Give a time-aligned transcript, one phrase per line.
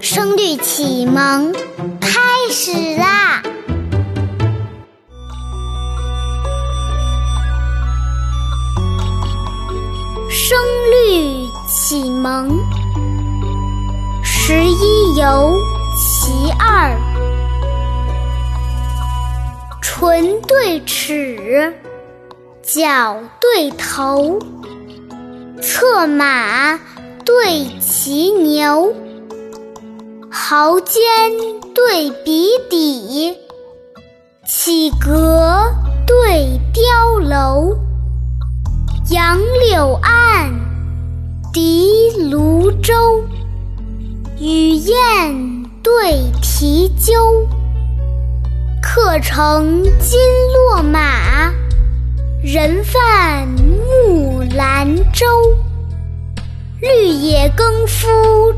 [0.00, 1.52] 声律启蒙
[2.00, 3.42] 开始啦！
[10.30, 10.56] 声
[10.92, 12.48] 律启蒙
[14.22, 15.56] 十一游
[15.96, 16.96] 其二，
[19.82, 21.74] 唇对齿，
[22.62, 24.38] 脚对头，
[25.60, 26.78] 策马
[27.24, 28.94] 对骑牛。
[30.50, 30.96] 毫尖
[31.74, 33.36] 对笔底，
[34.46, 35.70] 起阁
[36.06, 37.76] 对雕楼，
[39.10, 40.50] 杨柳岸，
[41.52, 42.94] 笛芦洲，
[44.40, 47.12] 雨燕对啼鸠，
[48.80, 50.18] 客乘金
[50.54, 51.52] 络马，
[52.42, 55.26] 人泛木兰舟。
[56.80, 58.06] 绿野耕夫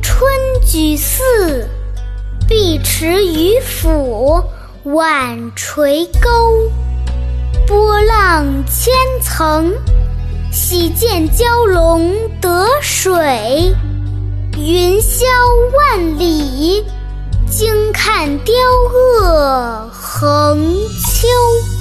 [0.00, 0.26] 春
[0.64, 1.68] 举寺，
[2.48, 4.40] 碧池鱼釜
[4.84, 6.70] 晚垂钩。
[7.66, 9.74] 波浪千层，
[10.52, 13.74] 喜见蛟龙得水；
[14.56, 15.24] 云霄
[15.76, 16.84] 万里，
[17.50, 18.54] 惊看雕
[18.92, 20.56] 鹗横
[21.02, 21.75] 秋。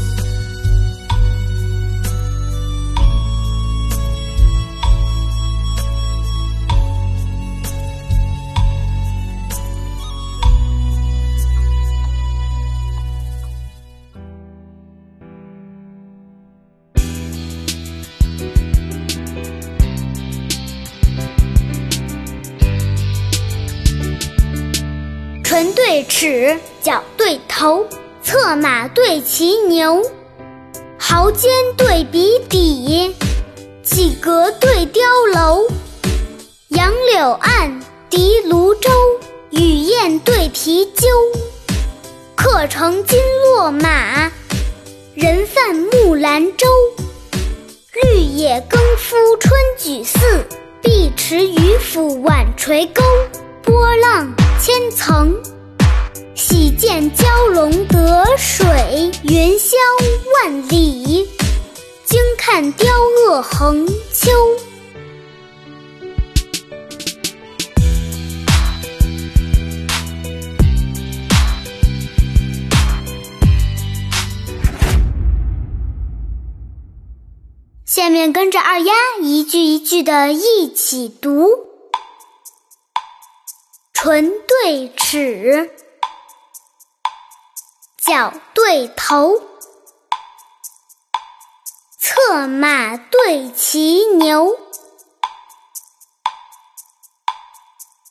[25.55, 27.87] 唇对齿，脚对头，
[28.21, 30.03] 策马对骑牛，
[30.97, 33.15] 毫尖对笔底，
[33.81, 34.99] 起阁对碉
[35.33, 35.65] 楼，
[36.67, 38.91] 杨柳岸，笛芦洲，
[39.51, 41.07] 雨燕对啼鸠，
[42.35, 44.29] 客乘金络马，
[45.13, 46.67] 人泛木兰舟。
[47.93, 50.19] 绿野耕夫春举寺，
[50.81, 53.01] 碧池渔父晚垂钩。
[53.63, 55.31] 波浪千层，
[56.33, 58.65] 喜见蛟龙得水；
[59.21, 59.75] 云霄
[60.43, 61.27] 万里，
[62.03, 62.91] 惊看雕
[63.27, 64.31] 鳄横秋。
[77.85, 81.74] 下面跟着二丫一句一句的一起读。
[84.05, 85.75] 唇对齿，
[87.97, 89.41] 脚对头，
[91.97, 94.59] 策马对骑牛，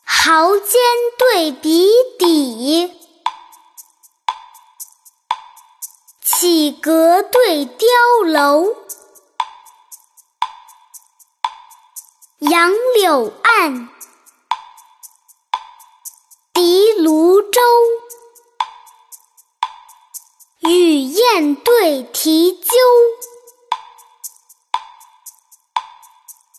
[0.03, 0.81] 毫尖
[1.16, 1.88] 对笔
[2.19, 3.00] 底，
[6.25, 8.75] 起阁对碉楼，
[12.41, 13.88] 杨柳岸。
[17.04, 17.60] 笛芦洲，
[20.60, 22.70] 雨燕对啼鸠，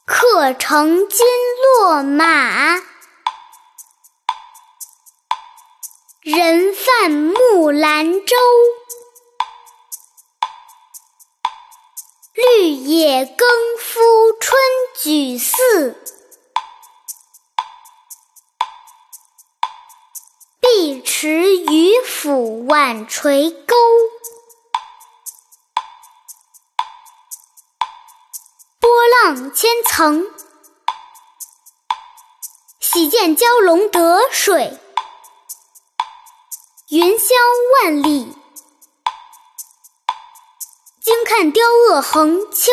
[0.06, 1.26] 客乘金
[1.80, 2.76] 络马，
[6.22, 8.36] 人泛木兰舟。
[12.36, 13.48] 绿野耕
[13.80, 14.00] 夫
[14.40, 14.62] 春
[15.02, 16.05] 举寺。
[21.26, 23.76] 碧池渔父晚垂钩，
[28.80, 30.28] 波浪千层，
[32.80, 34.78] 喜见蛟龙得水；
[36.90, 37.34] 云霄
[37.82, 38.32] 万里，
[41.02, 42.72] 惊看雕鳄横秋。